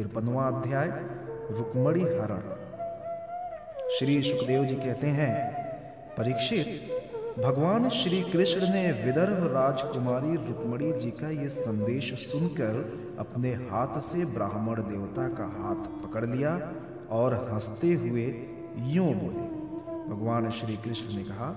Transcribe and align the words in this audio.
तिरपनवा 0.00 0.46
अध्याय, 0.48 0.86
रुक्मणी 1.50 2.00
हरण। 2.00 2.40
श्री 3.90 4.22
सुखदेव 4.22 4.64
जी 4.64 4.74
कहते 4.74 5.06
हैं, 5.06 5.52
परीक्षित, 6.18 6.66
भगवान 7.38 7.88
श्री 7.88 8.20
कृष्ण 8.22 8.60
ने 8.60 8.92
विदर्भ 8.92 9.46
राजकुमारी 9.46 10.36
रुक्मणी 10.36 10.92
जी 10.92 11.10
का 11.10 11.30
यह 11.30 11.48
संदेश 11.48 12.14
सुनकर 12.14 12.78
अपने 13.18 13.50
हाथ 13.50 14.00
से 14.00 14.24
ब्राह्मण 14.24 14.82
देवता 14.82 15.28
का 15.28 15.44
हाथ 15.44 16.06
पकड़ 16.06 16.26
लिया 16.26 16.72
और 17.10 17.50
हँसते 17.52 17.92
हुए 17.94 18.24
यूँ 18.76 19.14
बोले। 19.14 19.46
भगवान 20.14 20.50
श्री 20.50 20.76
कृष्ण 20.76 21.16
ने 21.16 21.22
कहा, 21.22 21.50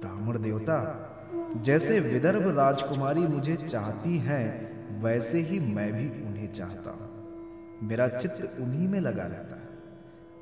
ब्राह्मण 0.00 0.42
देवता, 0.42 0.78
जैसे 1.56 2.00
विदर्भ 2.00 2.56
राजकुमारी 2.56 3.20
मुझे 3.20 3.56
चाहती 3.56 4.18
हैं, 4.18 4.76
वैसे 5.02 5.38
ही 5.38 5.60
मैं 5.60 5.92
भी 5.92 6.26
उन्हें 6.26 6.52
चाहता 6.52 6.90
हूँ। 6.90 7.05
मेरा 7.82 8.08
चित्त 8.08 8.56
उन्हीं 8.60 8.88
में 8.88 9.00
लगा 9.00 9.22
रहता 9.22 9.56
है। 9.56 9.66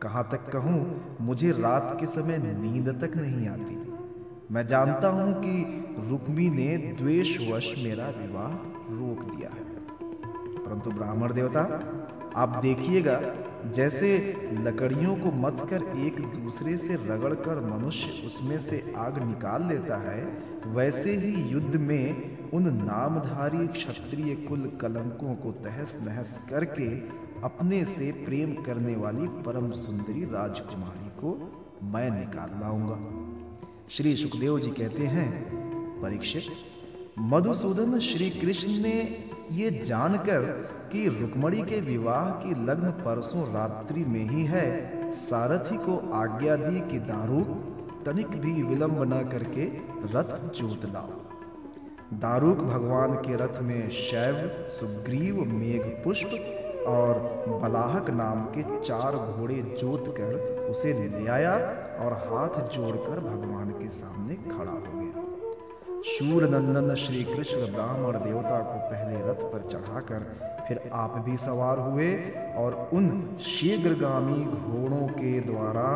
कहाँ 0.03 0.29
तक 0.33 0.51
कहूँ, 0.53 1.17
मुझे 1.21 1.51
रात 1.51 1.97
के 2.01 2.07
समय 2.07 2.39
नींद 2.39 2.89
तक 3.05 3.17
नहीं 3.17 3.49
आती। 3.49 3.93
मैं 4.51 4.67
जानता 4.67 5.09
हूँ 5.09 5.35
कि 5.35 5.85
रुक्मी 6.11 6.51
ने 6.51 6.79
द्वेषवश 6.79 7.75
मेरा 7.85 8.09
विवाह 8.09 8.53
रोक 8.91 9.37
दिया 9.37 9.51
है। 9.51 9.65
परंतु 10.65 10.91
ब्राह्मण 10.91 11.33
देवता, 11.33 11.61
आप 12.37 12.49
देखिएगा, 12.63 13.35
जैसे 13.71 14.37
लकड़ियों 14.53 15.17
को 15.17 15.31
मत 15.33 15.67
कर 15.71 15.83
एक 15.99 16.21
दूसरे 16.21 16.77
से 16.77 16.95
रगड़कर 16.95 17.61
मनुष्य 17.61 18.27
उसमें 18.27 18.59
से 18.59 18.95
आग 18.97 19.23
निकाल 19.23 19.63
लेता 19.63 19.97
है, 19.97 20.25
वैसे 20.67 21.15
ही 21.15 21.43
युद्ध 21.43 21.77
में 21.77 22.35
उन 22.51 22.63
नामधारी 22.63 23.67
क्षत्रिय 23.67 24.35
कुल 24.35 24.79
कलंकों 24.81 25.35
को 25.35 25.53
तहस 25.53 25.97
नहस 26.03 26.47
करके 26.51 27.24
अपने 27.45 27.85
से 27.85 28.13
प्रेम 28.13 28.53
करने 28.55 28.97
वाली 28.97 29.27
परम 29.29 29.71
सुंदरी 29.71 30.25
राजकुमारी 30.25 31.09
को 31.09 31.33
मैं 31.83 32.11
निकाल 32.11 32.51
लाऊँगा। 32.61 32.99
श्री 33.91 34.17
सुखदेव 34.17 34.59
जी 34.61 34.71
कहते 34.71 35.07
हैं, 35.07 35.31
परीक्षित, 36.03 36.43
मधुसूदन 37.19 37.99
श्री 37.99 38.31
कृष्ण 38.31 38.71
ने 38.71 39.25
ये 39.53 39.71
जानकर 39.71 40.41
कि 40.93 41.09
रुक्मणी 41.09 41.63
के 41.63 41.81
विवाह 41.81 42.31
की 42.31 42.65
लग्न 42.65 42.91
परसों 42.91 43.53
रात्रि 43.55 44.05
में 44.05 44.25
ही 44.31 44.45
है, 44.45 45.13
सारथी 45.13 45.77
को 45.77 45.97
आज्ञा 46.13 46.57
दी 46.57 46.81
कि 46.81 46.99
दारूक 46.99 48.03
तनिक 48.07 48.29
भी 48.29 48.63
विलंब 48.63 49.03
न 49.03 49.23
करके 49.29 49.65
रथ 50.17 50.53
जोत 50.53 50.85
लाओ। 50.85 51.21
दारूक 52.19 52.59
भगवान 52.59 53.15
के 53.15 53.37
रथ 53.37 53.63
में 53.63 53.91
शैव, 53.91 54.69
सुग्रीव, 54.69 55.45
मेघ, 55.45 55.83
पुष्प 56.05 56.31
और 56.87 57.19
बलाहक 57.63 58.11
नाम 58.11 58.45
के 58.45 58.63
चार 58.81 59.17
घोड़े 59.17 59.55
जोत 59.81 60.15
कर 60.21 60.35
उसे 60.71 60.93
ले 60.93 61.27
आया 61.27 61.55
और 62.01 62.13
हाथ 62.23 62.61
जोड़कर 62.69 63.21
भगवान 63.21 63.71
के 63.71 63.89
सामने 63.89 64.35
खड़ा 64.35 64.73
हो 64.73 65.01
गया। 65.01 65.23
शूर 66.03 66.45
नंदन 66.49 66.95
श्री 66.95 67.23
कृष्ण 67.25 67.73
ब्राह्मण 67.73 68.19
देवता 68.19 68.59
को 68.59 68.79
पहले 68.91 69.21
रथ 69.29 69.45
पर 69.53 69.63
चढ़ाकर 69.71 70.27
फिर 70.69 70.81
आप 70.93 71.19
भी 71.19 71.37
सवार 71.37 71.79
हुए 71.79 72.13
और 72.57 72.75
उन 72.93 73.37
शीघ्रगामी 73.41 74.45
घोड़ों 74.45 75.07
के 75.09 75.41
द्वारा 75.41 75.89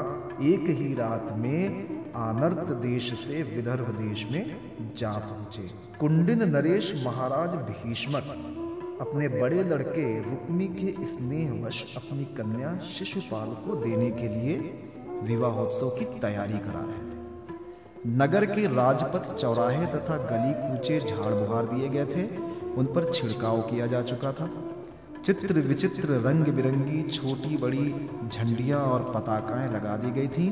एक 0.42 0.68
ही 0.78 0.94
रात 0.94 1.32
में 1.36 2.12
आनर्त 2.16 2.70
देश 2.82 3.12
से 3.20 3.42
विदर्भ 3.42 3.90
देश 4.00 4.26
में 4.32 4.92
जा 4.96 5.10
पहुँचे। 5.10 5.68
कुंडिन 6.00 6.42
नरेश 6.48 6.92
महाराज 7.06 7.54
भीष्मक 7.70 8.56
अपने 9.00 9.28
बड़े 9.28 9.64
लड़के 9.64 10.30
रुक्मी 10.30 10.66
के 10.66 11.04
स्नेहवश 11.04 11.96
अपनी 11.96 12.24
कन्या 12.24 12.78
शिशुपाल 12.78 13.48
को 13.48 13.74
देने 13.74 14.10
के 14.10 14.28
लिए 14.28 14.56
विवाहोत्सव 15.22 15.88
की 15.88 16.04
तैयारी 16.04 16.58
करा 16.58 16.80
रहे 16.80 17.10
थे। 17.10 17.18
नगर 18.06 18.44
के 18.44 18.66
राजपथ 18.66 19.34
चौराहे 19.34 19.86
तथा 19.86 20.16
गली 20.16 20.52
कूचे 20.54 20.98
झाड़ 21.00 21.34
बुहार 21.34 21.66
दिए 21.66 21.88
गए 21.88 22.06
थे, 22.06 22.36
उन 22.74 22.86
पर 22.86 23.12
छिड़काव 23.12 23.60
किया 23.60 23.86
जा 23.86 24.02
चुका 24.02 24.32
था। 24.32 24.50
चित्र 25.24 25.54
विचित्र 25.54 26.08
रंग 26.08 26.44
बिरंगी 26.44 27.02
छोटी 27.02 27.56
बड़ी 27.56 28.08
झंडियाँ 28.28 28.80
और 28.80 29.12
पताकाएँ 29.14 29.68
लगा 29.68 29.96
दी 29.96 30.10
गई 30.10 30.28
थीं, 30.28 30.50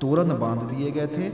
तोरण 0.00 0.38
बाँध 0.38 0.62
दिए 0.62 0.90
गए 0.90 1.06
थे। 1.06 1.32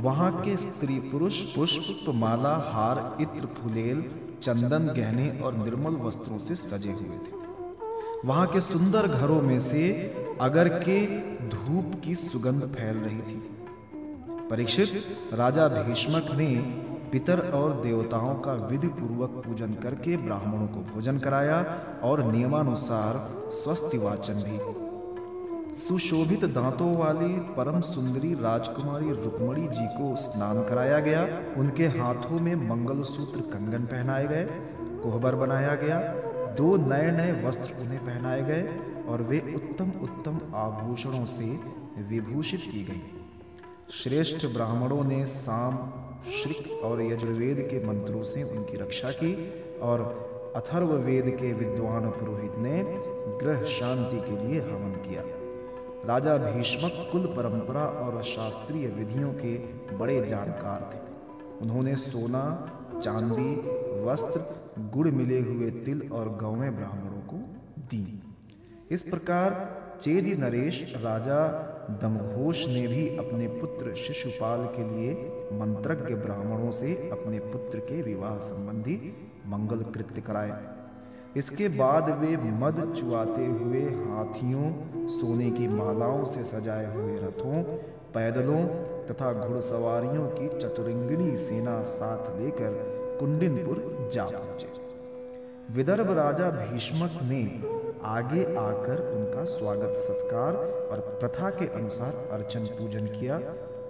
वहाँ 0.00 0.40
के 0.40 0.56
स्त्री 0.56 0.98
पुरुष 0.98 1.40
पुष्प, 1.40 2.10
माला, 2.14 2.56
हार, 2.56 3.16
इत्र, 3.20 3.46
फुलेल 3.46 4.04
चंदन 4.42 4.86
गहने 4.96 5.40
और 5.40 5.56
निर्मल 5.56 5.96
वस्त्रों 5.96 6.38
से 6.38 6.56
सजे 6.56 6.92
हुए 6.92 7.18
थे। 7.18 7.34
वहाँ 8.24 8.46
के 8.46 8.60
सुंदर 8.60 9.06
घरों 9.06 9.42
में 9.42 9.60
से 9.60 9.92
अगर 10.40 10.68
के 10.68 11.06
धूप 11.48 12.00
की 12.04 12.14
सुगंध 12.14 12.62
फैल 12.62 12.96
रही 12.96 13.20
थी। 13.20 13.42
परीक्षित 14.50 15.06
राजा 15.34 15.68
भीष्मक 15.68 16.30
ने 16.34 16.48
पितर 17.12 17.40
और 17.50 17.72
देवताओं 17.82 18.34
का 18.34 18.52
विधि 18.52 18.88
पूर्वक 18.88 19.42
पूजन 19.46 19.74
करके 19.74 20.16
ब्राह्मणों 20.16 20.66
को 20.66 20.80
भोजन 20.94 21.18
कराया 21.18 21.80
और 22.02 22.22
नियमानुसार 22.32 23.50
स्वस्ति 23.50 23.98
वाचन 23.98 24.34
भी 24.34 24.58
सुशोभित 25.76 26.44
दांतों 26.44 26.96
वाली 26.96 27.40
परम 27.56 27.80
सुंदरी 27.80 28.34
राजकुमारी 28.34 29.10
रुक्मणी 29.10 29.66
जी 29.68 29.86
को 29.86 30.16
स्नान 30.16 30.62
कराया 30.64 31.00
गया। 31.00 31.24
उनके 31.56 31.86
हाथों 31.86 32.38
में 32.40 32.54
मंगलसूत्र 32.54 33.40
कंगन 33.40 33.84
पहनाए 33.84 34.26
गए, 34.26 34.44
कोहबर 35.02 35.34
बनाया 35.34 35.74
गया, 35.74 35.98
दो 36.54 36.76
नए 36.76 37.10
नए 37.10 37.46
वस्त्र 37.46 37.74
उन्हें 37.82 38.00
पहनाए 38.00 38.42
गए 38.42 38.78
और 39.08 39.22
वे 39.22 39.40
उत्तम 39.56 39.92
उत्तम 40.02 40.40
आभूषणों 40.54 41.24
से 41.26 41.58
विभूषित 42.08 42.60
की 42.60 42.84
गई। 42.84 43.02
श्रेष्ठ 43.90 44.46
ब्राह्मणों 44.46 45.04
ने 45.04 45.24
साम, 45.26 45.78
श्रिक 46.32 46.84
और 46.84 47.02
यजुर्वेद 47.02 47.68
के 47.70 47.86
मंत्रों 47.86 48.22
से 48.24 48.42
उनकी 48.42 48.76
रक्षा 48.76 49.10
की 49.10 49.34
और 49.82 50.08
अथर्ववेद 50.56 51.30
के 51.30 51.52
विद्वान 51.52 52.10
पुरोहित 52.10 52.58
ने 52.58 52.84
ग्रह 53.38 53.62
शांति 53.62 54.16
के 54.16 54.46
लिए 54.46 54.60
हवन 54.60 55.02
किया। 55.08 55.35
राजा 56.06 56.36
भीष्मक 56.36 57.08
कुल 57.12 57.26
परंपरा 57.26 57.80
और 57.80 58.22
शास्त्रीय 58.22 58.86
विधियों 58.88 59.32
के 59.32 59.56
बड़े 59.96 60.26
जानकार 60.26 60.90
थे। 60.94 60.98
उन्होंने 61.60 61.96
सोना, 61.96 62.72
चांदी, 63.02 63.54
वस्त्र, 64.04 64.40
गुड़ 64.94 65.08
मिले 65.08 65.40
हुए 65.40 65.70
तिल 65.70 66.10
और 66.12 66.28
गौवें 66.28 66.76
ब्राह्मणों 66.76 67.22
को 67.22 67.36
दी। 67.78 68.22
इस 68.90 69.02
प्रकार 69.02 69.76
चेदी 70.00 70.34
नरेश, 70.34 70.94
राजा 70.96 71.48
दमघोष 72.02 72.66
ने 72.68 72.86
भी 72.86 73.16
अपने 73.16 73.48
पुत्र 73.48 73.94
शिशुपाल 73.94 74.64
के 74.64 74.88
लिए 74.90 75.14
मंत्रज्ञ 75.52 76.14
ब्राह्मणों 76.14 76.70
से 76.70 77.08
अपने 77.08 77.38
पुत्र 77.38 77.78
के 77.78 78.02
विवाह 78.02 78.38
संबंधी 78.38 79.16
मंगल 79.46 79.82
कृत्य 79.82 80.20
कराए। 80.20 80.75
इसके 81.36 81.68
बाद 81.68 82.08
वे 82.10 82.36
मद 82.36 82.94
चुआते 82.96 83.46
हुए 83.46 83.80
हाथियों, 83.80 84.72
सोने 85.08 85.50
की 85.50 85.68
मालाओं 85.68 86.24
से 86.24 86.42
सजाए 86.42 86.94
हुए 86.94 87.16
रथों, 87.16 87.62
पैदलों 88.14 88.60
तथा 89.06 89.32
घुड़सवारियों 89.32 90.26
की 90.28 90.48
चतुरंगिणी 90.48 91.36
सेना 91.36 91.82
साथ 91.82 92.40
लेकर 92.40 92.70
कुंडिनपुर 93.20 94.08
जा 94.12 94.24
पहुँचे। 94.24 94.68
विदर्भ 95.72 96.10
राजा 96.10 96.50
भीष्मक 96.50 97.18
ने 97.22 97.42
आगे 98.04 98.44
आकर 98.54 99.16
उनका 99.16 99.44
स्वागत 99.44 99.94
सत्कार 99.96 100.56
और 100.92 101.00
प्रथा 101.20 101.50
के 101.50 101.66
अनुसार 101.66 102.28
अर्चन 102.32 102.60
पूजन 102.60 103.06
किया। 103.06 103.40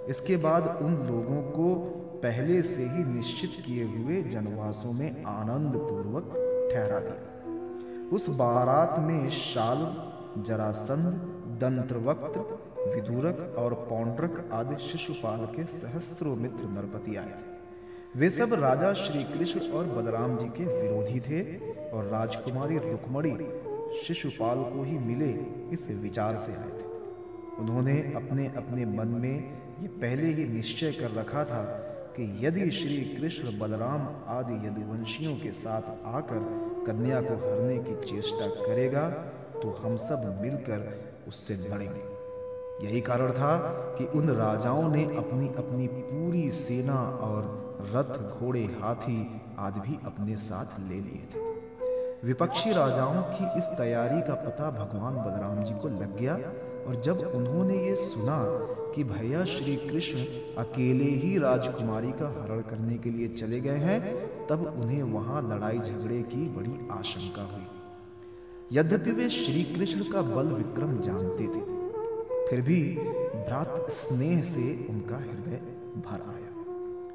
इसके 0.08 0.36
बाद 0.36 0.78
उन 0.82 0.94
लोगों 0.94 1.42
को 1.42 1.74
पहले 2.22 2.62
से 2.62 2.82
ही 2.82 3.04
निश्चित 3.04 3.50
किए 3.66 3.84
हुए 3.84 4.22
जनवासों 4.22 4.92
में 4.92 5.24
आनंद 5.24 5.76
पूर्वक 5.76 6.34
ठहरा 6.72 6.98
दिया। 6.98 7.35
उस 8.12 8.28
बारात 8.28 8.98
में 8.98 9.30
शाल, 9.30 9.78
जरासंध 10.42 11.04
दंत्रवक्त्र 11.60 12.40
विदूरक 12.94 13.54
और 13.58 13.74
पौंड्रक 13.74 14.50
आदि 14.52 14.76
शिशुपाल 14.84 15.46
के 15.46 15.64
सहस्त्रों 15.64 16.36
मित्र 16.36 16.64
नरपति 16.64 17.16
आए 17.16 17.30
थे। 17.30 18.18
वे 18.18 18.30
सब 18.30 18.54
राजा 18.54 18.92
श्री 18.92 19.24
कृष्ण 19.24 19.60
और 19.60 19.84
बलराम 19.84 20.38
जी 20.38 20.46
के 20.46 20.64
विरोधी 20.64 21.20
थे 21.20 21.40
और 21.90 22.04
राजकुमारी 22.04 22.78
रुक्मणी 22.78 23.36
शिशुपाल 24.02 24.62
को 24.62 24.82
ही 24.82 24.98
मिले 24.98 25.30
इस 25.72 26.00
विचार 26.02 26.36
से 26.36 26.52
आए 26.52 26.68
थे। 26.68 26.84
उन्होंने 27.58 28.00
अपने 28.16 28.46
अपने 28.46 28.86
मन 28.86 29.08
में 29.08 29.34
ये 29.82 29.88
पहले 29.88 30.26
ही 30.26 30.44
निश्चय 30.44 30.92
कर 30.92 31.10
रखा 31.10 31.44
था 31.44 31.85
कि 32.16 32.24
यदि 32.46 32.70
श्री 32.70 32.96
कृष्ण 33.16 33.58
बलराम 33.58 34.06
आदि 34.28 34.54
यदुवंशियों 34.66 35.34
के 35.36 35.50
साथ 35.52 35.90
आकर 36.06 36.38
कन्या 36.86 37.20
को 37.20 37.34
हरने 37.36 37.78
की 37.78 37.94
चेष्टा 38.02 38.46
करेगा 38.56 39.08
तो 39.62 39.70
हम 39.82 39.96
सब 39.96 40.38
मिलकर 40.42 40.80
उससे 41.28 41.54
लड़ेंगे। 41.68 42.86
यही 42.86 43.00
कारण 43.00 43.30
था 43.32 43.56
कि 43.98 44.04
उन 44.18 44.30
राजाओं 44.30 44.88
ने 44.90 45.04
अपनी 45.16 45.48
अपनी 45.58 45.86
पूरी 45.86 46.50
सेना 46.50 47.00
और 47.22 47.54
रथ, 47.94 48.18
घोड़े, 48.30 48.64
हाथी 48.80 49.18
आदि 49.58 49.80
भी 49.80 49.98
अपने 50.06 50.36
साथ 50.36 50.80
ले 50.80 51.00
लिए 51.00 51.28
थे। 51.34 51.44
विपक्षी 52.26 52.72
राजाओं 52.72 53.22
की 53.32 53.58
इस 53.58 53.66
तैयारी 53.78 54.20
का 54.20 54.34
पता 54.34 54.70
भगवान 54.70 55.16
बलराम 55.16 55.62
जी 55.64 55.74
को 55.74 55.88
लग 55.88 56.16
गया 56.18 56.36
और 56.86 57.00
जब 57.04 57.20
उन्होंने 57.34 57.76
ये 57.78 57.94
सुना 57.96 58.38
कि 58.94 59.04
भैया 59.04 59.44
श्री 59.44 59.74
कृष्ण 59.78 60.18
अकेले 60.58 61.10
ही 61.16 61.36
राजकुमारी 61.38 62.12
का 62.12 62.28
हरण 62.36 62.60
करने 62.70 62.96
के 62.98 63.10
लिए 63.10 63.28
चले 63.30 63.60
गए 63.60 63.78
हैं, 63.78 64.00
तब 64.46 64.64
उन्हें 64.74 65.02
वहाँ 65.04 65.42
लड़ाई 65.44 65.78
झगड़े 65.78 66.22
की 66.24 66.48
बड़ी 66.48 66.76
आशंका 66.92 67.42
हुई। 67.44 67.66
यद्यपि 68.72 69.12
वे 69.12 69.28
श्री 69.30 69.62
कृष्ण 69.74 70.04
का 70.04 70.22
बल 70.24 70.46
विक्रम 70.52 70.98
जानते 71.00 71.46
थे, 71.46 71.60
फिर 72.48 72.60
भी 72.60 72.80
भ्रात 73.36 73.86
स्नेह 73.90 74.42
से 74.44 74.86
उनका 74.90 75.16
हृदय 75.16 75.60
भर 75.98 76.22
आया। 76.28 76.44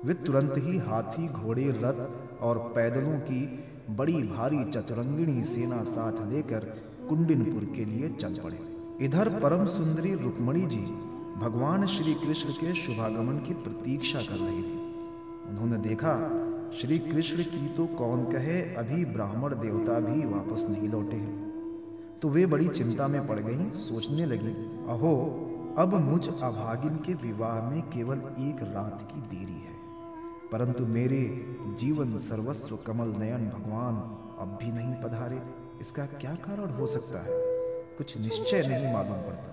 वे 0.06 0.13
तुरंत 0.25 0.53
ही 0.57 0.77
हाथी, 0.79 1.27
घोड़े, 1.27 1.67
रथ 1.74 2.41
और 2.41 2.57
पैदलों 2.75 3.17
की 3.21 3.41
बड़ी 3.89 4.21
भारी 4.25 4.63
चतुरंगिणी 4.65 5.44
सेना 5.44 5.81
साथ 5.85 6.25
लेकर 6.31 6.65
कुंडिनपुर 7.09 7.63
के 7.75 7.85
लिए 7.85 8.09
चल 8.12 8.33
पड़े। 8.35 8.59
इधर 9.01 9.39
परम 9.39 9.65
सुंदरी 9.65 10.15
रुक्मणी 10.15 10.62
जी 10.62 10.81
भगवान 11.39 11.86
श्री 11.86 12.13
कृष्ण 12.13 12.50
के 12.50 12.75
शुभागमन 12.75 13.38
की 13.38 13.53
प्रतीक्षा 13.53 14.19
कर 14.19 14.36
रही 14.36 14.63
थी। 14.63 14.77
उन्होंने 15.50 15.77
देखा, 15.77 16.13
श्री 16.81 17.00
कृष्ण 17.00 17.44
की 17.44 17.69
तो 17.69 17.86
कौन 17.86 18.24
कहे, 18.24 18.62
अभी 18.62 19.06
ब्राह्मण 19.06 19.56
देवता 19.56 20.00
भी 20.00 20.25
वापस 20.25 20.68
नहीं 20.69 20.89
लौटे 20.89 21.15
हैं। 21.15 21.51
तो 22.21 22.30
वे 22.30 22.45
बड़ी 22.45 22.68
चिंता 22.68 23.07
में 23.07 23.27
पड़ 23.27 23.39
गईं, 23.39 23.71
सोचने 23.71 24.25
लगी, 24.25 24.51
अहो, 24.88 25.48
अब 25.77 25.94
मुझ 25.94 26.27
अभागिन 26.27 26.95
के 26.95 27.13
विवाह 27.13 27.69
में 27.69 27.81
केवल 27.81 28.18
एक 28.18 28.63
रात 28.63 29.12
की 29.15 29.21
देरी 29.21 29.53
है। 29.53 29.81
परंतु 30.51 30.86
मेरे 30.86 31.45
जीवन 31.77 32.18
सर्वस्व 32.18 32.75
कमल 32.75 33.07
नयन 33.07 33.50
भगवान 33.50 33.95
अब 34.39 34.59
भी 34.62 34.71
नहीं 34.71 34.95
पधारे। 34.95 35.42
इसका 35.81 36.06
क्या 36.06 36.36
कारण 36.36 36.69
हो 36.69 36.88
सकता 36.88 37.19
है? 37.19 37.50
कुछ 38.01 38.18
निश्चय 38.18 38.62
नहीं 38.68 38.94
मालूम 38.94 39.18
पड़ता। 39.21 39.50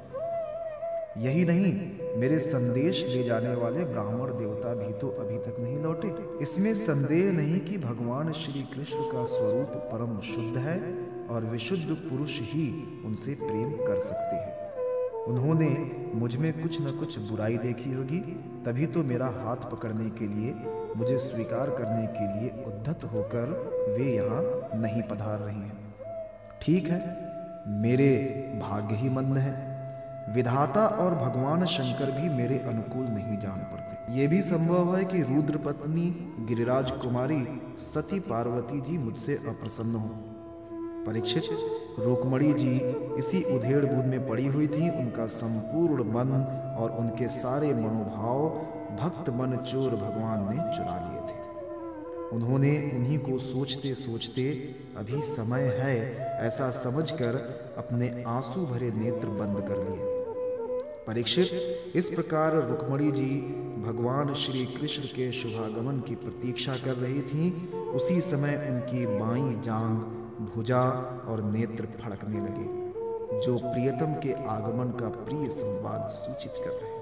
यही 1.20 1.44
नहीं, 1.44 1.72
मेरे 2.16 2.38
संदेश 2.38 3.04
ले 3.08 3.22
जाने 3.24 3.54
वाले 3.54 3.84
ब्राह्मण 3.84 4.30
देवता 4.38 4.72
भी 4.74 4.92
तो 4.92 5.08
अभी 5.20 5.38
तक 5.38 5.56
नहीं 5.60 5.78
लौटे। 5.78 6.12
इसमें 6.42 6.72
संदेह 6.74 7.32
नहीं 7.32 7.58
कि 7.60 7.76
भगवान 7.78 8.32
श्री 8.32 8.62
कृष्ण 8.74 9.02
का 9.10 9.24
स्वरूप 9.24 9.76
परम 9.92 10.18
शुद्ध 10.20 10.56
है 10.58 10.78
और 11.26 11.44
विशुद्ध 11.44 11.96
पुरुष 12.00 12.38
ही 12.42 12.66
उनसे 13.06 13.34
प्रेम 13.34 13.76
कर 13.86 13.98
सकते 13.98 14.36
हैं। 14.36 15.24
उन्होंने 15.24 15.70
मुझमें 16.14 16.52
कुछ 16.62 16.80
न 16.80 16.96
कुछ 16.98 17.18
बुराई 17.18 17.58
देखी 17.58 17.92
होगी, 17.92 18.18
तभी 18.66 18.86
तो 18.86 19.02
मेरा 19.04 19.26
हाथ 19.36 19.70
पकड़ने 19.70 20.10
के 20.10 20.26
लिए, 20.26 20.54
मुझे 20.96 21.18
स्वीकार 21.18 21.70
करने 21.70 22.06
के 22.06 22.32
लिए 22.32 22.64
उद्धत 22.66 23.04
होकर 23.12 23.56
वे 23.88 24.12
यहाँ 24.14 24.42
नहीं 24.80 25.02
पधार 25.02 25.38
रही 25.38 25.60
हैं। 25.60 25.94
ठीक 26.62 26.86
है 26.86 27.27
मेरे 27.66 28.10
भाग्य 28.62 28.94
ही। 28.94 29.08
मंद 29.08 29.38
है 29.38 29.56
विधाता 30.34 30.86
और 30.86 31.14
भगवान 31.14 31.64
शंकर 31.64 32.10
भी 32.10 32.28
मेरे 32.28 32.58
अनुकूल 32.58 33.04
नहीं 33.04 33.38
जान 33.38 33.58
पड़ते। 33.58 34.18
ये 34.18 34.26
भी 34.26 34.40
संभव 34.42 34.96
है 34.96 35.04
कि 35.04 35.22
रुद्र 35.22 35.56
पत्नी 35.56 36.06
गिरिराज 36.48 36.90
कुमारी 36.90 37.42
सती 37.78 38.20
पार्वती 38.20 38.80
जी 38.80 38.98
मुझसे 38.98 39.34
अप्रसन्न 39.48 39.94
हो। 39.94 40.10
परीक्षित, 41.06 41.42
रुकमणी 41.98 42.52
जी 42.54 42.72
इसी 43.18 43.42
उधेड़ 43.56 43.84
बूंद 43.84 44.04
में 44.04 44.28
पड़ी 44.28 44.46
हुई 44.46 44.66
थी। 44.66 44.88
उनका 44.90 45.26
संपूर्ण 45.26 46.04
मन 46.04 46.32
और 46.78 46.90
उनके 46.90 47.28
सारे 47.28 47.74
मनोभाव 47.74 48.48
भक्त 49.00 49.30
मन 49.30 49.56
चोर 49.56 49.94
भगवान 49.96 50.44
ने 50.44 50.76
चुरा 50.76 50.98
लिए 51.04 51.20
थे। 51.22 51.37
उन्होंने 52.32 52.70
उन्हीं 52.94 53.18
को 53.18 53.38
सोचते 53.38 53.94
सोचते 53.94 54.42
अभी 54.96 55.20
समय 55.20 55.62
है, 55.74 55.96
ऐसा 56.38 56.70
समझकर 56.70 57.36
अपने 57.78 58.08
आँसू 58.26 58.64
भरे 58.66 58.90
नेत्र 58.90 59.28
बंद 59.28 59.60
कर 59.68 59.78
लिए 59.78 60.16
परीक्षित, 61.06 61.50
इस 61.96 62.08
प्रकार 62.08 62.54
रुक्मणी 62.68 63.10
जी 63.12 63.30
भगवान 63.82 64.34
श्री 64.34 64.64
कृष्ण 64.66 65.02
के 65.06 65.30
शुभागमन 65.32 66.00
की 66.00 66.14
प्रतीक्षा 66.14 66.74
कर 66.76 66.96
रही 66.96 67.22
थीं। 67.22 67.52
उसी 67.90 68.20
समय 68.20 68.56
उनकी 68.70 69.06
बाई 69.06 69.54
जांग 69.62 69.96
भुजा 70.46 70.82
और 71.28 71.42
नेत्र 71.42 71.88
फड़कने 72.00 72.40
लगे, 72.40 73.40
जो 73.40 73.56
प्रियतम 73.58 74.14
के 74.20 74.32
आगमन 74.48 74.90
का 75.00 75.08
प्रिय 75.08 75.48
संवाद 75.48 76.08
सूचित 76.10 76.64
कर 76.64 76.70
रहे 76.72 76.96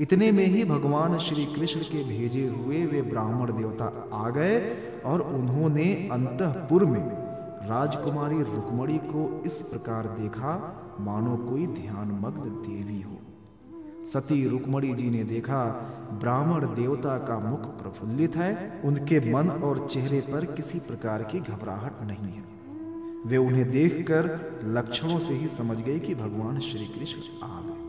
इतने 0.00 0.32
में 0.32 0.46
ही 0.46 0.64
भगवान 0.64 1.18
श्री 1.18 1.44
कृष्ण 1.46 1.80
के 1.80 2.04
भेजे 2.04 2.46
हुए 2.46 2.86
वे 2.86 3.02
ब्राह्मण 3.02 3.52
देवता 3.52 4.10
आ 4.12 4.30
गए 4.30 4.60
और 5.04 5.20
उन्होंने 5.20 6.08
अंतपुर 6.12 6.84
में 6.84 7.02
राजकुमारी 7.68 8.42
रुक्मणी 8.42 8.98
को 8.98 9.42
इस 9.46 9.52
प्रकार 9.52 10.06
देखा, 10.06 10.52
मानो 11.00 11.36
कोई 11.36 11.66
ध्यान 11.66 12.08
मग्न 12.08 12.40
देवी 12.40 13.00
हो। 13.00 13.18
सती 14.06 14.48
रुक्मणी 14.48 14.94
जी 14.94 15.10
ने 15.10 15.24
देखा, 15.24 15.64
ब्राह्मण 16.20 16.66
देवता 16.66 17.18
का 17.18 17.38
मुख 17.38 17.60
प्रफुल्लित 17.60 18.36
है, 18.36 18.82
उनके 18.84 19.32
मन 19.32 19.48
और 19.48 19.86
चेहरे 19.88 20.20
पर 20.20 20.44
किसी 20.44 20.78
प्रकार 20.78 21.22
की 21.22 21.40
घबराहट 21.40 21.92
नहीं 22.02 22.32
है। 22.32 22.44
वे 23.26 23.36
उन्हें 23.36 23.70
देखकर 23.70 24.24
लक्षणों 24.64 25.18
से 25.18 25.34
ही 25.34 25.48
समझ 25.48 25.80
गए 25.80 25.98
कि 25.98 26.14
भगवान 26.14 26.58
श्री 26.58 26.86
कृष्ण 26.86 27.20
आ 27.42 27.60
गए। 27.60 27.80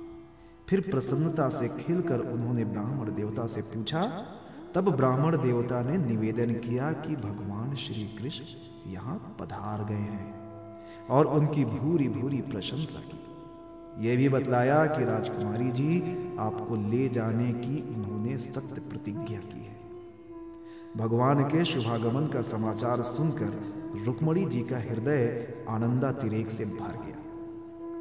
फिर 0.72 0.82
प्रसन्नता 0.82 1.48
से 1.50 1.68
खिलकर 1.68 2.20
उन्होंने 2.20 2.66
ब्राह्मण 2.66 3.12
देवता 3.12 3.46
से 3.46 3.62
पूछा, 3.62 4.04
तब 4.76 4.90
ब्राह्मण 4.96 5.38
देवता 5.38 5.82
ने 5.82 5.98
निवेदन 5.98 6.54
किया 6.54 6.92
कि 6.92 7.16
भगवान 7.16 7.76
श्री 7.76 8.04
कृष्ण 8.20 8.92
यहाँ 8.92 9.36
पधार 9.40 9.84
गए 9.84 9.96
हैं 9.96 11.08
और 11.10 11.26
उनकी 11.26 11.66
भूरी 11.66 12.08
भूरी 12.10 12.42
प्रशंसा 12.42 13.00
की। 13.00 14.08
यह 14.08 14.18
भी 14.18 14.30
बतलाया 14.30 14.86
कि 14.86 15.06
राजकुमारी 15.06 15.70
जी, 15.72 16.00
आपको 16.40 16.76
ले 16.90 17.08
जाने 17.10 17.52
की 17.54 17.82
उन्होंने 17.96 18.38
सत्य 18.38 18.82
प्रतिज्ञा 18.90 19.40
की 19.40 19.66
है। 19.66 19.80
भगवान 20.98 21.44
के 21.44 21.66
शुभागमन 21.66 22.28
का 22.28 22.42
समाचार 22.42 23.02
सुनकर 23.02 24.04
रुक्मणी 24.06 24.46
जी 24.46 24.62
का 24.62 24.78
हृदय 24.78 25.54
आनंदा 25.70 26.12
तिरेक 26.12 26.52
से 26.52 26.66
भर 26.66 27.04
गया। 27.06 27.21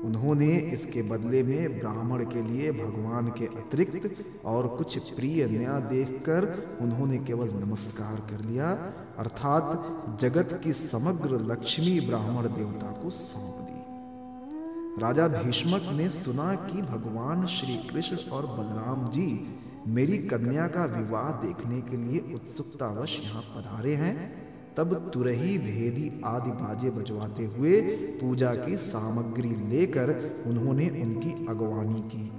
उन्होंने 0.04 0.56
इसके 0.72 1.02
बदले 1.02 1.42
में 1.42 1.78
ब्राह्मण 1.78 2.24
के 2.24 2.42
लिए 2.42 2.70
भगवान 2.72 3.28
के 3.28 3.46
अतिरिक्त 3.46 4.24
और 4.44 4.66
कुछ 4.68 4.98
प्रिय 5.10 5.46
नया 5.48 5.78
देखकर 5.80 6.46
उन्होंने 6.80 7.18
केवल 7.18 7.50
नमस्कार 7.54 8.20
कर 8.30 8.44
लिया, 8.44 8.70
अर्थात 9.18 10.18
जगत 10.20 10.60
की 10.64 10.72
समग्र 10.72 11.40
लक्ष्मी 11.52 12.00
ब्राह्मण 12.00 12.48
देवता 12.48 12.90
को 13.02 13.10
सौंप 13.10 13.60
दी। 13.60 15.02
राजा 15.02 15.28
भीष्मक 15.28 15.82
ने 15.92 16.08
सुना 16.08 16.54
कि 16.54 16.82
भगवान 16.82 17.46
श्री 17.46 17.76
कृष्ण 17.90 18.16
और 18.30 18.46
बलराम 18.46 19.08
जी 19.10 19.56
मेरी 19.88 20.18
कन्या 20.18 20.66
का 20.66 20.84
विवाह 20.84 21.30
देखने 21.42 21.80
के 21.80 21.96
लिए 21.96 22.34
उत्सुकतावश 22.34 23.20
यहाँ 23.22 23.42
पधारे 23.42 23.94
हैं। 23.94 24.39
तब 24.76 25.10
तुरही 25.14 25.58
भेदी 25.58 26.22
आदि 26.24 26.50
बाजे 26.50 26.90
बजवाते 26.90 27.44
हुए 27.44 27.80
पूजा 28.20 28.54
की 28.54 28.76
सामग्री 28.76 29.48
लेकर 29.48 30.30
उन्होंने 30.46 30.88
उनकी 30.88 31.46
अगवानी 31.48 32.00
की। 32.00 32.30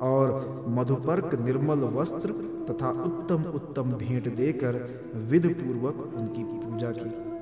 और 0.00 0.64
मधुपर्क 0.68 1.34
निर्मल 1.34 1.78
वस्त्र 1.78 2.32
तथा 2.70 2.90
उत्तम 2.90 3.42
उत्तम 3.42 3.82
भेंट 3.82 4.36
देकर 4.36 4.74
विध 5.14 5.54
पूर्वक 5.54 6.14
उनकी 6.16 6.44
पूजा 6.44 6.90
की। 6.90 7.32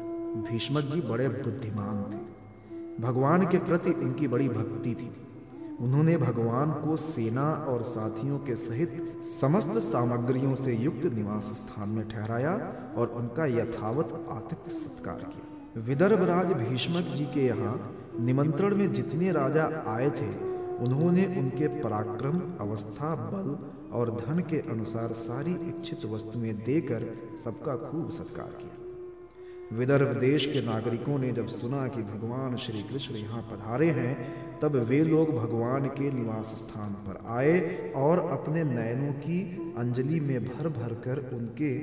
भीष्मक 0.43 0.85
जी 0.85 1.00
बड़े 1.00 1.29
बुद्धिमान 1.29 2.03
थे। 2.03 2.41
भगवान 3.03 3.47
के 3.47 3.59
प्रति 3.59 3.91
उनकी 3.91 4.29
बड़ी 4.29 4.49
भक्ति 4.49 4.95
थी। 4.95 5.11
उन्होंने 5.81 6.17
भगवान 6.17 6.71
को 6.73 6.97
सेना 6.97 7.45
और 7.69 7.83
साथियों 7.83 8.39
के 8.39 8.57
सहित 8.57 9.23
समस्त 9.25 9.79
सामग्रियों 9.79 10.55
से 10.55 10.75
युक्त 10.77 11.07
निवास 11.07 11.45
स्थान 11.45 11.89
में 11.89 12.09
ठहराया 12.09 12.53
और 12.97 13.09
उनका 13.09 13.47
यथावत 13.47 14.27
आतिथ्य 14.31 14.77
सत्कार 14.77 15.25
किया। 15.25 15.83
विदर्भ 15.83 16.23
राज 16.23 16.53
भीष्मक 16.53 17.15
जी 17.17 17.25
के 17.25 17.47
यहाँ 17.47 17.75
निमंत्रण 18.21 18.77
में 18.77 18.93
जितने 18.93 19.33
राजा 19.33 19.65
आए 19.87 20.11
थे, 20.11 20.31
उन्होंने 20.77 21.25
उनके 21.39 21.69
पराक्रम, 21.81 22.41
अवस्था, 22.61 23.15
बल 23.33 23.57
और 23.93 24.11
धन 24.17 24.41
के 24.41 24.59
अनुसार 24.71 25.13
सारी 25.13 25.53
इच्छित 25.69 26.05
वस्तुएँ 26.05 26.53
देकर 26.53 27.07
सबका 27.45 27.77
खूब 27.77 28.11
सत्कार 28.11 28.51
किया। 28.51 28.80
विदर्भ 29.73 30.09
देश 30.17 30.47
के 30.47 30.62
नागरिकों 30.62 31.19
ने 31.19 31.33
जब 31.33 31.47
सुना 31.47 31.89
कि 31.89 32.03
भगवान 32.03 32.57
श्री 32.57 32.83
कृष्ण 32.83 33.15
यहाँ 33.15 33.43
पधारे 33.43 33.91
हैं, 33.91 34.17
तब 34.59 34.77
वे 34.77 35.05
लोग 35.05 35.37
भगवान 35.37 35.87
के 35.87 36.11
निवास 36.12 36.47
स्थान 36.47 36.93
पर 36.93 37.21
आए 37.27 37.93
और 37.97 38.19
अपने 38.19 38.65
नयनों 38.65 39.12
की 39.12 39.43
अंजलि 39.79 40.21
में 40.21 40.45
भर 40.45 40.69
भर 40.69 40.95
कर 40.95 41.31
उनके 41.37 41.79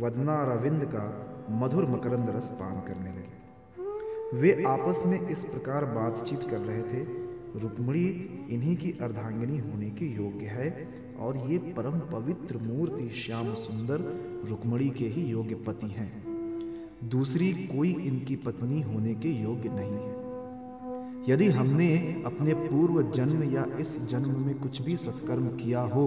वदना 0.00 0.54
रविंद 0.54 0.84
का 0.84 1.04
मधुर 1.50 1.86
मकरंद 1.86 2.30
रस 2.30 2.50
पान 2.50 2.80
करने 2.80 3.10
लगे। 3.10 4.40
वे 4.40 4.64
आपस 4.64 5.02
में 5.06 5.28
इस 5.28 5.44
प्रकार 5.44 5.84
बातचीत 5.84 6.42
कर 6.42 6.58
रहे 6.58 6.82
थे। 6.82 7.02
रुक्मणी, 7.60 8.06
इन्हीं 8.50 8.76
की 8.76 8.98
अर्धांगिनी 9.02 9.58
होने 9.58 9.90
के 9.90 10.04
योग्य 10.04 10.46
है 10.46 10.88
और 11.18 11.36
ये 11.36 11.58
परम 11.58 11.98
पवित्र 11.98 12.58
मूर्ति 12.58 13.08
श्याम 13.10 13.54
सुंदर 13.54 14.00
रुक्मणी 14.48 14.88
के 14.88 15.04
ही 15.04 15.24
योग्य 15.24 15.54
पति 15.54 15.86
हैं। 15.86 16.29
दूसरी 17.04 17.52
कोई 17.52 17.92
इनकी 17.92 18.36
पत्नी 18.36 18.80
होने 18.82 19.14
के 19.14 19.28
योग्य 19.42 19.68
नहीं 19.68 19.92
है। 19.92 20.18
यदि 21.28 21.46
हमने 21.46 22.22
अपने 22.26 22.54
पूर्व 22.54 23.02
जन्म 23.12 23.42
या 23.42 23.64
इस 23.80 23.98
जन्म 24.06 24.40
में 24.46 24.58
कुछ 24.58 24.82
भी 24.82 24.96
सत्कर्म 24.96 25.46
किया 25.48 25.80
हो 25.80 26.06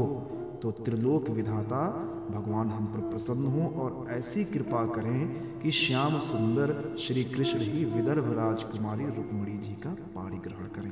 तो 0.62 0.72
त्रिलोक 0.72 1.30
विधाता 1.30 2.10
भगवान 2.32 2.70
हम 2.70 2.86
पर 2.86 3.00
प्रसन्न 3.00 3.48
हो 3.48 3.68
और 3.82 4.08
ऐसी 4.12 4.44
कृपा 4.44 4.86
करें 4.86 5.60
कि 5.60 5.72
श्याम 5.72 6.20
सुंदर 6.20 6.96
श्री 7.00 7.24
कृष्ण 7.24 7.60
ही 7.60 7.86
विदर्भ 7.86 8.32
राजकुमारी 8.34 9.06
रुक्मणी 9.06 9.58
जी 9.58 9.74
का 9.74 9.90
पाणी 10.16 10.38
ग्रहण 10.38 10.66
करें। 10.66 10.92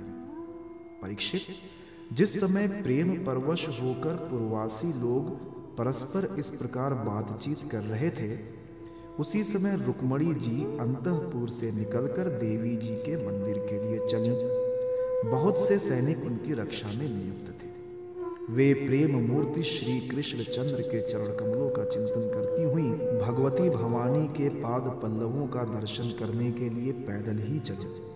परीक्षित, 1.01 1.41
जिस 2.13 2.39
समय 2.39 2.67
प्रेम 2.67 3.13
परवश 3.25 3.67
होकर 3.81 4.15
पूर्वासी 4.15 4.87
लोग 4.87 5.29
परस्पर 5.77 6.35
इस 6.39 6.49
प्रकार 6.51 6.93
बातचीत 6.93 7.69
कर 7.71 7.83
रहे 7.83 8.09
थे 8.09 8.60
उसी 9.21 9.43
समय 9.43 9.75
रुक्मणी 9.75 10.33
जी 10.33 10.63
अंतपुर 10.77 11.49
से 11.49 11.71
निकलकर 11.71 12.29
देवी 12.29 12.75
जी 12.75 12.95
के 12.95 13.15
मंदिर 13.27 13.57
के 13.57 13.79
लिए 13.81 14.07
चली। 14.07 15.29
बहुत 15.29 15.59
से 15.59 15.77
सैनिक 15.77 16.23
उनकी 16.25 16.53
रक्षा 16.53 16.87
में 16.87 17.09
नियुक्त 17.09 17.51
थे। 17.51 17.69
वे 18.53 18.73
प्रेम 18.73 19.19
मूर्ति 19.27 19.63
श्री 19.63 19.99
कृष्ण 19.99 20.43
चंद्र 20.43 20.81
के 20.81 21.01
चरण 21.11 21.25
कमलों 21.25 21.69
का 21.69 21.85
चिंतन 21.85 22.31
करती 22.33 22.63
हुई 22.63 22.89
भगवती 23.19 23.69
भवानी 23.69 24.27
के 24.27 24.49
पाद 24.49 24.89
पल्लवों 25.03 25.47
का 25.47 25.63
दर्शन 25.79 26.09
करने 26.19 26.51
के 26.51 26.69
लिए 26.69 26.91
पैदल 26.91 27.43
ही 27.43 27.59
चली। 27.59 28.10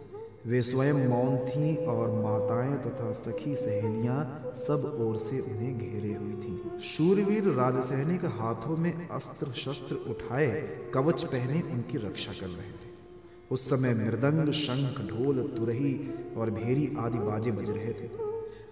वे 0.47 0.61
स्वयं 0.61 1.07
मौन 1.09 1.37
थीं 1.37 1.75
और 1.85 2.11
माताएँ 2.23 2.75
तथा 2.77 3.11
सखी 3.11 3.55
सहेलियाँ 3.55 4.53
सब 4.55 4.83
ओर 5.01 5.17
से 5.17 5.39
उन्हें 5.39 5.77
घेरे 5.77 6.13
हुई 6.13 6.35
थीं। 6.35 6.79
शूरवीर 6.79 7.47
राजसैनिक 7.49 8.25
हाथों 8.25 8.77
में 8.77 9.07
अस्त्र 9.07 9.51
शस्त्र 9.51 9.95
उठाए, 10.09 10.51
कवच 10.93 11.23
पहने 11.23 11.61
उनकी 11.61 11.97
रक्षा 11.97 12.31
कर 12.31 12.47
रहे 12.47 12.71
थे 12.71 12.93
उस 13.51 13.69
समय 13.69 13.93
मृदंग, 13.93 14.51
शंख, 14.51 15.01
ढोल, 15.09 15.41
तुरही 15.57 15.93
और 16.37 16.49
भेरी 16.51 16.89
आदि 16.97 17.19
बाजे 17.19 17.51
बज 17.51 17.69
रहे 17.69 17.93
थे 17.93 18.09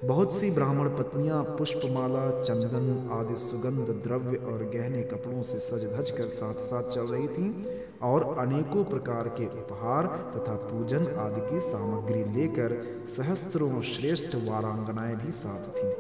बहुत 0.04 0.34
सी 0.34 0.50
ब्राह्मण 0.52 0.88
पत्नियाँ 0.90 1.44
पुष्पमाला, 1.44 2.42
चंदन 2.42 3.10
आदि 3.12 3.36
सुगंध, 3.36 3.90
द्रव्य 4.04 4.38
और 4.38 4.64
गहने 4.74 5.04
कपड़ों 5.04 5.42
से 5.42 5.60
सज 5.60 5.84
धज 5.94 6.12
कर 6.12 6.30
साथ 6.30 6.54
साथ 6.54 6.90
चल 6.90 7.02
रही 7.02 7.28
थीं 7.28 7.66
और 8.02 8.24
अनेकों 8.40 8.84
प्रकार 8.84 9.28
के 9.28 9.46
उपहार 9.46 10.08
तथा 10.36 10.56
पूजन 10.56 11.08
आदि 11.18 11.42
की 11.42 11.60
सामग्री 11.60 12.24
लेकर 12.24 12.76
सहस्त्रों 13.08 13.82
श्रेष्ठ 13.82 14.36
वारांगनाएँ 14.36 15.16
भी 15.16 15.32
साथ 15.32 15.72
थीं। 15.78 15.94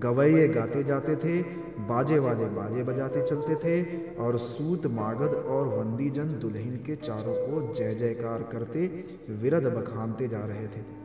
गवैये 0.00 0.48
गाते 0.48 0.84
जाते 0.84 1.16
थे 1.16 1.42
बाजे 1.84 2.18
वाले 2.18 2.44
बाजे 2.44 2.82
बजाते 2.82 3.22
चलते 3.22 3.54
थे 3.54 4.16
और 4.16 4.38
सूत, 4.38 4.86
मागध 4.86 5.34
और 5.46 5.68
वंदीजन 5.68 6.38
दुल्हन 6.38 6.76
के 6.76 6.96
चारों 6.96 7.36
ओर 7.52 7.72
जय 7.72 7.90
जयकार 7.90 8.42
करते 8.42 8.86
विरद 9.30 9.72
बखानते 9.72 10.28
जा 10.28 10.44
रहे 10.46 10.66
थे। 10.66 11.03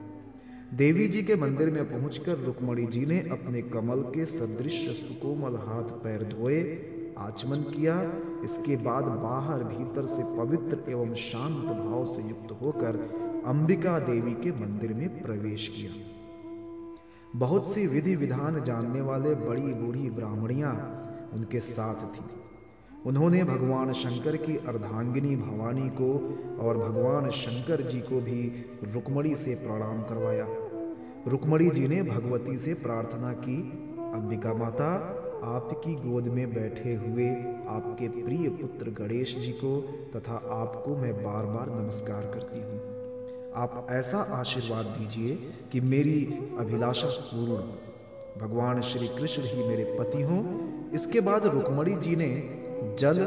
देवी 0.74 1.08
जी 1.08 1.24
के 1.24 1.36
मंदिर 1.36 1.70
में 1.70 1.92
पहुंचकर 1.92 2.38
रुक्मणी 2.38 2.86
जी 2.86 3.06
ने 3.06 3.20
अपने 3.20 3.62
कमल 3.62 4.02
के 4.02 4.26
सदृश 4.26 4.88
सुकोमल 4.90 5.56
हाथ 5.56 5.84
पैर 5.84 6.24
धोए, 6.24 6.62
आचमन 7.18 7.56
किया। 7.56 8.14
इसके 8.44 8.76
बाद 8.76 9.04
बाहर 9.04 9.64
भीतर 9.64 10.06
से 10.06 10.24
पवित्र 10.38 10.92
एवं 10.92 11.14
शांत 11.14 11.72
भाव 11.72 12.06
से 12.06 12.22
युक्त 12.22 12.52
होकर 12.62 12.96
अंबिका 13.46 14.00
देवी 14.00 14.34
के 14.34 14.52
मंदिर 14.52 14.94
में 14.94 15.22
प्रवेश 15.22 15.68
किया। 15.68 15.92
बहुत 17.36 17.68
सी 17.68 17.88
विधि 17.88 18.16
विधान 18.16 18.64
जानने 18.64 19.02
वाले 19.02 19.36
बड़ी 19.36 19.74
बूढ़ी 19.74 20.10
ब्राह्मणियाँ 20.10 20.76
उनके 21.34 21.60
साथ 21.60 22.06
थी। 22.16 22.39
उन्होंने 23.06 23.44
भगवान 23.44 23.94
शंकर 23.94 24.36
की 24.36 24.58
अर्धांगिनी 24.58 25.36
भवानी 25.36 25.90
को 25.90 26.38
और 26.60 26.78
भगवान 26.78 27.30
शंकर 27.30 27.82
जी 27.82 28.00
को 28.00 28.22
भी 28.22 28.66
रुक्मणी 28.94 29.36
से 29.36 29.56
प्रणाम 29.56 30.02
करवाया। 30.02 30.48
रुक्मणी 31.28 31.70
जी 31.70 31.88
ने 31.88 32.04
भगवती 32.04 32.58
से 32.58 32.74
प्रार्थना 32.74 33.34
की, 33.34 33.62
अंबिका 34.14 34.54
माता, 34.54 35.16
आपकी 35.44 35.96
गोद 35.96 36.28
में 36.28 36.54
बैठे 36.54 36.96
हुए 36.96 37.30
आपके 37.68 38.08
प्रिय 38.08 38.50
पुत्र 38.50 38.90
गणेश 38.90 39.38
जी 39.38 39.52
को 39.52 39.82
तथा 40.16 40.34
आपको 40.34 40.98
मैं 40.98 41.14
बार 41.14 41.46
बार 41.46 41.84
नमस्कार 41.84 42.22
करती 42.22 42.60
हूँ। 42.60 42.80
आप 43.56 43.88
ऐसा 43.90 44.18
आशीर्वाद 44.18 44.86
दीजिए 44.86 45.36
कि 45.72 45.82
मेरी 45.82 46.50
अभिलाषा 46.60 47.08
पूर्ण 47.08 47.62
भगवान 48.42 48.82
श्री 48.82 49.08
कृष्ण 49.08 49.44
ही 49.44 49.68
मेरे 49.68 49.84
पति 50.00 50.22
हों। 50.22 50.44
इसके 50.92 51.22
बाद 51.22 51.46
रुक्मणी 51.46 51.96
जी 51.96 52.16
ने 52.16 52.59
जल, 53.00 53.18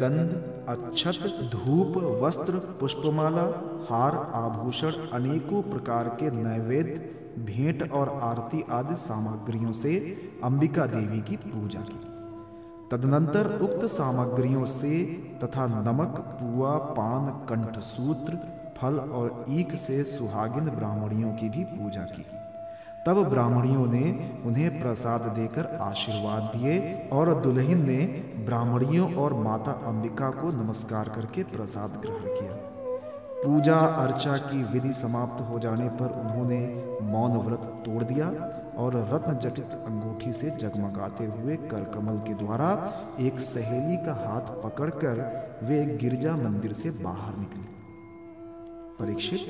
गंध, 0.00 0.30
अक्षत, 0.68 1.50
धूप, 1.52 2.20
वस्त्र, 2.22 2.58
पुष्पमाला, 2.80 3.42
हार, 3.90 4.32
आभूषण, 4.34 4.92
अनेकों 5.12 5.62
प्रकार 5.62 6.08
के 6.08 6.30
नैवेद्य, 6.30 6.92
भेंट 7.38 7.92
और 7.92 8.08
आरती 8.22 8.64
आदि 8.70 8.96
सामग्रियों 8.96 9.72
से 9.72 10.16
अंबिका 10.44 10.86
देवी 10.86 11.20
की 11.20 11.36
पूजा 11.36 11.80
की। 11.80 12.00
तदनंतर 12.90 13.60
उक्त 13.62 13.86
सामग्रियों 13.86 14.64
से 14.64 15.04
तथा 15.44 15.66
नमक, 15.66 16.38
पुआ, 16.42 16.76
पान 16.76 17.26
कंठ 17.48 17.78
सूत्र 17.78 18.38
फल 18.76 18.94
और 18.94 19.44
ईक 19.48 19.74
से 19.74 20.04
सुहागिन 20.04 20.64
ब्राह्मणियों 20.64 21.32
की 21.32 21.48
भी 21.48 21.64
पूजा 21.64 22.02
की। 22.02 22.24
तब 23.06 23.22
ब्राह्मणियों 23.28 23.86
ने 23.86 24.02
उन्हें 24.46 24.80
प्रसाद 24.80 25.22
देकर 25.36 25.66
आशीर्वाद 25.82 26.42
दिए 26.56 26.74
और 27.12 27.32
दुल्हन 27.42 27.80
ने 27.88 27.96
ब्राह्मणियों 28.46 29.14
और 29.14 29.34
माता 29.34 29.72
अंबिका 29.86 30.28
को 30.30 30.50
नमस्कार 30.52 31.08
करके 31.08 31.42
प्रसाद 31.44 31.98
ग्रहण 32.02 32.26
किया। 32.28 32.52
पूजा 33.42 33.76
अर्चा 33.76 34.36
की 34.36 34.62
विधि 34.64 34.92
समाप्त 34.92 35.40
हो 35.42 35.58
जाने 35.58 35.88
पर 36.00 36.12
उन्होंने 36.20 36.60
मौन 37.02 37.36
व्रत 37.38 37.64
तोड़ 37.86 38.02
दिया 38.04 38.26
और 38.78 38.96
रत्न 39.12 39.38
जटित 39.38 39.72
अंगूठी 39.86 40.32
से 40.32 40.50
जगमगाते 40.50 41.24
हुए 41.24 41.56
करकमल 41.56 42.18
के 42.18 42.34
द्वारा 42.34 42.70
एक 43.20 43.40
सहेली 43.40 43.96
का 43.96 44.14
हाथ 44.14 44.54
पकड़कर 44.62 45.26
वे 45.62 45.84
गिरजा 45.96 46.36
मंदिर 46.36 46.72
से 46.72 46.90
बाहर 47.02 47.36
निकले। 47.36 47.66
परीक्षित 48.98 49.40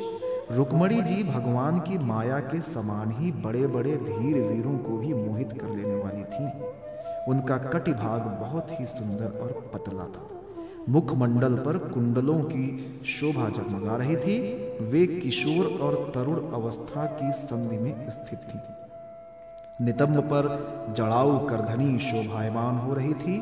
रुक्मणी 0.53 1.01
जी 1.03 1.23
भगवान 1.23 1.79
की 1.79 1.99
माया 1.99 2.39
के 2.39 2.61
समान 2.61 3.11
ही 3.11 3.33
बड़े 3.33 3.67
बड़े 3.67 3.97
धीर 3.97 4.43
वीरों 4.43 4.79
को 4.79 4.97
भी 4.97 5.15
मोहित 5.15 5.53
कर 5.53 5.69
लेने 5.69 5.95
वाली 5.95 6.25
थी। 6.25 6.47
उनका 7.31 7.57
कटिभाग 7.57 8.21
बहुत 8.41 8.81
ही 8.81 8.87
सुंदर 8.87 9.39
और 9.39 9.71
पतला 9.75 10.05
था। 10.05 10.29
मुखमंडल 10.89 11.55
पर 11.55 11.79
कुंडलों 11.79 12.39
की 12.41 13.01
शोभा 13.07 13.49
जगमगा 13.49 13.97
रही 13.97 14.17
थी। 14.17 14.39
वे 14.85 15.07
किशोर 15.07 15.79
और 15.81 16.13
तरुण 16.15 16.53
अवस्था 16.53 17.05
की 17.05 17.31
संधि 17.33 17.79
में 17.79 18.11
स्थित 18.11 18.39
थी। 18.39 19.85
नितंब 19.85 20.19
पर 20.19 20.95
जड़ाऊ 20.99 21.47
करधनी 21.47 21.99
शोभायमान 21.99 22.77
हो 22.77 22.95
रही 22.95 23.15
थी। 23.15 23.39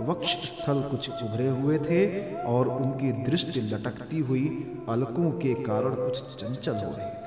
वक्ष 0.00 0.34
स्थल 0.48 0.80
कुछ 0.80 1.08
उभरे 1.10 1.48
हुए 1.48 1.78
थे 1.78 2.00
और 2.44 2.68
उनकी 2.68 3.12
दृष्टि 3.22 3.60
लटकती 3.60 4.18
हुई 4.18 4.46
अलकों 4.88 5.30
के 5.30 5.54
कारण 5.54 5.94
कुछ 5.94 6.34
चंचल 6.34 6.72
हो 6.72 6.92
रहे 6.96 7.10
थे। 7.10 7.20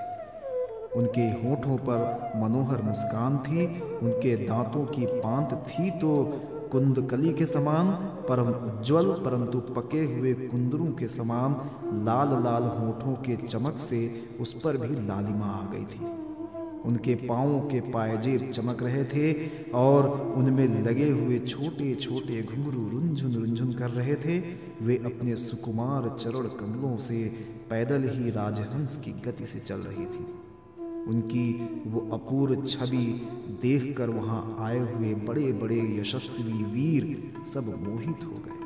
उनके 0.95 1.21
होठों 1.21 1.77
पर 1.77 2.31
मनोहर 2.35 2.81
मुस्कान 2.81 3.37
थी, 3.37 3.65
उनके 3.99 4.35
दांतों 4.35 4.85
की 4.85 5.05
पांत 5.05 5.53
थी 5.67 5.89
तो 5.91 6.41
कुंदकली 6.71 7.33
के 7.33 7.45
समान, 7.45 7.91
परम 8.29 8.47
उज्जवल, 8.47 9.11
परंतु 9.25 9.59
पके 9.59 10.03
हुए 10.05 10.33
कुंदरों 10.33 10.91
के 10.91 11.07
समान 11.07 11.55
लाल 12.05 12.29
लाल 12.43 12.63
होठों 12.63 13.13
के 13.13 13.35
चमक 13.35 13.77
से 13.79 14.27
उस 14.41 14.53
पर 14.53 14.77
भी 14.77 14.95
लालिमा 15.07 15.45
आ 15.45 15.71
गई 15.71 15.85
थी। 15.85 16.14
उनके 16.85 17.15
पाओ 17.15 17.59
के 17.67 17.79
पायजेब 17.91 18.49
चमक 18.51 18.83
रहे 18.83 19.03
थे 19.03 19.33
और 19.71 20.09
उनमें 20.37 20.83
लगे 20.83 21.09
हुए 21.09 21.39
छोटे 21.39 21.93
छोटे 21.95 22.41
घुंघरू 22.43 22.87
रुंझुन 22.89 23.33
रुंझुन 23.33 23.73
कर 23.73 23.91
रहे 23.91 24.15
थे। 24.15 24.39
वे 24.81 24.97
अपने 25.05 25.35
सुकुमार 25.35 26.09
चरण 26.19 26.47
कमलों 26.59 26.97
से 26.97 27.23
पैदल 27.69 28.09
ही 28.09 28.31
राजहंस 28.31 28.97
की 28.97 29.11
गति 29.25 29.45
से 29.45 29.59
चल 29.59 29.75
रही 29.75 30.05
थी। 30.05 30.25
उनकी 31.07 31.47
वो 31.87 31.99
अपूर्व 32.13 32.63
छवि 32.65 33.05
देखकर 33.61 34.09
वहाँ 34.09 34.57
आए 34.59 34.79
हुए 34.79 35.13
बड़े 35.13 35.51
बड़े 35.53 35.79
यशस्वी 35.99 36.63
वीर 36.63 37.33
सब 37.47 37.75
मोहित 37.83 38.25
हो 38.25 38.41
गए। 38.45 38.63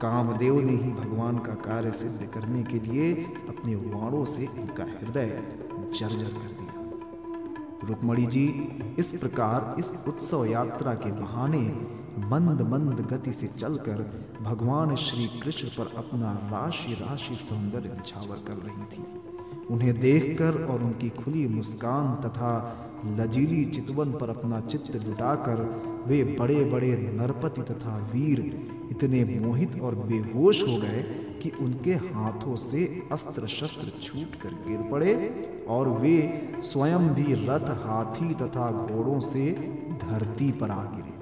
कामदेव 0.00 0.60
ने 0.60 0.72
ही 0.72 0.90
भगवान 0.92 1.38
का 1.38 1.54
कार्य 1.64 1.90
सिद्ध 1.92 2.26
करने 2.26 2.62
के 2.62 2.78
लिए 2.80 3.12
अपने 3.48 3.74
वाणों 3.76 4.24
से 4.24 4.46
उनका 4.46 4.84
हृदय 4.84 5.42
जर्जर 5.98 6.32
कर 6.34 6.53
रुक्मणी 7.88 8.26
जी, 8.26 8.46
इस 8.98 9.10
प्रकार 9.12 9.74
इस 9.78 9.90
उत्सव 10.08 10.44
यात्रा 10.44 10.94
के 10.94 11.12
बहाने 11.12 11.66
मंद 12.30 12.60
मंद 12.62 13.00
गति 13.12 13.32
से 13.32 13.46
चलकर 13.46 14.02
भगवान 14.42 14.94
श्री 14.96 15.26
कृष्ण 15.40 15.68
पर 15.68 15.94
अपना 15.96 16.32
राशि 16.52 16.94
राशि 16.94 17.34
सौंदर्य 17.34 17.88
निछावर 17.88 18.44
कर 18.46 18.62
रही 18.62 18.84
थी। 18.92 19.04
उन्हें 19.70 19.98
देखकर 20.00 20.64
और 20.64 20.82
उनकी 20.82 21.08
खुली 21.08 21.46
मुस्कान 21.48 22.14
तथा 22.22 22.52
लजीली 23.18 23.64
चितवन 23.64 24.12
पर 24.12 24.30
अपना 24.30 24.60
चित्र 24.60 25.00
लुटाकर 25.00 25.62
वे 26.06 26.22
बड़े 26.38 26.64
बड़े 26.64 26.96
नरपति 27.14 27.62
तथा 27.62 27.96
वीर 28.12 28.40
इतने 28.90 29.24
मोहित 29.40 29.80
और 29.80 29.94
बेहोश 29.94 30.62
हो 30.62 30.76
गए 30.76 31.02
कि 31.42 31.50
उनके 31.60 31.94
हाथों 32.10 32.56
से 32.56 32.84
अस्त्र 33.12 33.46
शस्त्र 33.46 33.92
छूट 34.02 34.40
कर 34.42 34.54
गिर 34.68 34.88
पड़े 34.90 35.14
और 35.68 35.88
वे 35.88 36.42
स्वयं 36.62 37.08
भी 37.08 37.34
रथ 37.34 37.68
हाथी 37.84 38.34
तथा 38.34 38.70
घोड़ों 38.72 39.20
से 39.20 39.50
धरती 40.02 40.52
पर 40.52 40.70
आ 40.70 40.82
गिरे। 40.84 41.14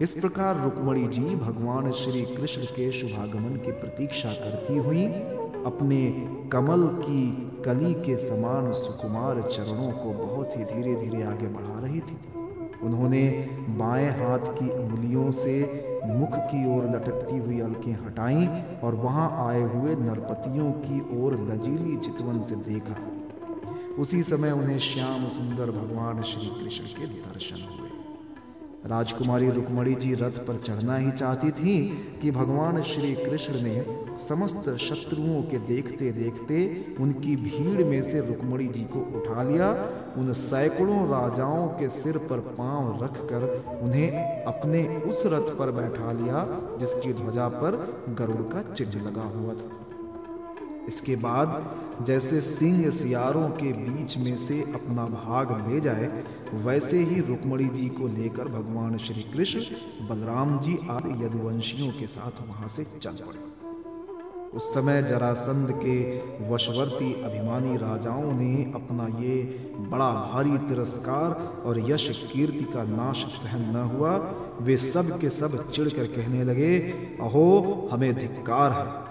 इस 0.00 0.14
प्रकार 0.14 0.60
रुक्मणी 0.60 1.06
जी 1.06 1.36
भगवान 1.36 1.92
श्री 1.92 2.22
कृष्ण 2.22 2.62
के 2.62 2.92
शुभागमन 2.92 3.56
की 3.56 3.72
प्रतीक्षा 3.72 4.28
करती 4.28 4.76
हुई 4.76 5.06
अपने 5.66 6.10
कमल 6.52 6.86
की 6.86 7.52
कली 7.64 7.94
के 7.94 8.16
समान 8.16 8.72
सुकुमार 8.72 9.42
चरणों 9.42 9.92
को 9.92 10.26
बहुत 10.26 10.56
ही 10.56 10.64
धीरे 10.64 10.94
धीरे 10.94 11.22
आगे 11.22 11.46
बढ़ा 11.46 11.80
रही 11.80 12.00
थी। 12.00 12.18
उन्होंने 12.82 13.48
बाएँ 13.70 14.10
हाथ 14.10 14.38
की 14.38 14.70
उंगलियों 14.70 15.30
से 15.30 15.86
मुख 16.06 16.30
की 16.32 16.76
ओर 16.76 16.84
लटकती 16.84 17.38
हुई 17.38 17.60
अलकें 17.60 17.92
हटाई 17.92 18.46
और 18.84 18.94
वहाँ 18.94 19.48
आए 19.48 19.62
हुए 19.62 19.94
नरपतियों 19.94 20.72
की 20.72 21.24
ओर 21.24 21.34
लजीली 21.34 21.96
चितवन 21.96 22.40
से 22.40 22.54
देखा। 22.54 23.09
उसी 24.00 24.22
समय 24.22 24.50
उन्हें 24.50 24.78
श्याम 24.78 25.28
सुंदर 25.28 25.70
भगवान 25.70 26.22
श्री 26.22 26.46
कृष्ण 26.60 26.84
के 26.84 27.06
दर्शन 27.06 27.62
हुए। 27.70 27.88
राजकुमारी 28.86 29.50
रुक्मणी 29.50 29.94
जी 29.94 30.14
रथ 30.14 30.38
पर 30.46 30.56
चढ़ना 30.56 30.96
ही 30.96 31.10
चाहती 31.10 31.50
थी 31.50 31.74
कि 32.22 32.30
भगवान 32.30 32.82
श्री 32.82 33.12
कृष्ण 33.14 33.60
ने 33.60 33.84
समस्त 34.18 34.70
शत्रुओं 34.76 35.42
के 35.42 35.58
देखते 35.58 36.10
देखते 36.12 36.62
उनकी 37.00 37.36
भीड़ 37.36 37.84
में 37.84 38.02
से 38.02 38.20
रुक्मणी 38.20 38.68
जी 38.68 38.84
को 38.84 39.00
उठा 39.18 39.42
लिया। 39.42 39.70
उन 40.16 40.32
सैकड़ों 40.32 41.06
राजाओं 41.08 41.68
के 41.68 41.88
सिर 41.88 42.18
पर 42.18 42.40
पाँव 42.58 43.04
रखकर 43.04 43.46
उन्हें 43.82 44.44
अपने 44.44 44.86
उस 45.04 45.22
रथ 45.26 45.54
पर 45.58 45.70
बैठा 45.72 46.12
लिया, 46.12 46.46
जिसकी 46.80 47.12
ध्वजा 47.12 47.48
पर 47.48 47.78
गरुड़ 48.18 48.42
का 48.52 48.62
चिन्ह 48.72 49.06
लगा 49.08 49.28
हुआ 49.28 49.54
था। 49.54 49.79
इसके 50.88 51.16
बाद 51.16 51.76
जैसे 52.06 52.40
सिंह 52.40 52.90
सियारों 52.90 53.48
के 53.48 53.72
बीच 53.72 54.16
में 54.16 54.36
से 54.36 54.62
अपना 54.62 55.06
भाग 55.06 55.68
ले 55.68 55.80
जाए, 55.80 56.24
वैसे 56.54 56.98
ही 56.98 57.20
रुक्मणी 57.20 57.64
जी 57.64 57.88
को 57.88 58.08
लेकर 58.08 58.44
भगवान 58.44 58.98
श्री 58.98 59.22
कृष्ण 59.22 59.60
बलराम 60.08 60.60
जी 60.60 60.78
आदि 60.90 61.24
यदुवंशियों 61.24 61.92
के 61.92 62.06
साथ 62.06 62.48
वहाँ 62.48 62.68
से 62.68 62.84
चल 62.84 63.10
पड़े। 63.10 63.60
उस 64.56 64.74
समय 64.74 65.02
जरासंध 65.02 65.70
के 65.70 66.18
वशवर्ती 66.52 67.22
अभिमानी 67.22 67.76
राजाओं 67.76 68.32
ने 68.32 68.72
अपना 68.74 69.06
ये 69.20 69.42
बड़ा 69.78 70.12
भारी 70.12 70.58
तिरस्कार 70.58 71.62
और 71.64 71.90
यश 71.90 72.28
कीर्ति 72.32 72.64
का 72.64 72.84
नाश 72.84 73.16
सहन 73.16 73.76
न 73.76 73.76
हुआ, 73.76 74.34
वे 74.60 74.76
सब 74.76 75.20
के 75.20 75.30
सब 75.30 75.70
चिढ़कर 75.70 76.04
कहने 76.04 76.44
लगे, 76.44 76.78
अहो, 77.20 77.88
हमें 77.92 78.14
धिक्कार 78.14 78.72
है। 78.72 79.09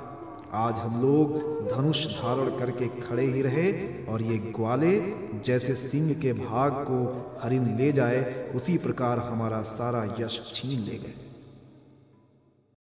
आज 0.54 0.76
हम 0.76 1.02
लोग 1.02 1.34
धनुष 1.70 2.06
धारण 2.06 2.58
करके 2.58 2.88
खड़े 3.02 3.24
ही 3.24 3.42
रहे 3.42 3.72
और 4.06 4.22
ये 4.22 4.38
ग्वाले 4.38 5.00
जैसे 5.46 5.76
सिंह 5.76 6.14
के 6.14 6.34
भाग 6.34 6.72
को 6.72 7.00
हरिन 7.44 7.78
ले 7.78 7.92
जाए, 7.92 8.52
उसी 8.56 8.78
प्रकार 8.78 9.20
हमारा 9.20 9.62
सारा 9.62 10.16
यश 10.20 10.42
छीन 10.56 10.80
ले 10.80 10.98
गए। 10.98 11.29